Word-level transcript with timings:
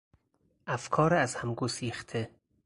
افکار 0.67 1.13
ازهم 1.15 1.53
گسیخته 1.55 2.29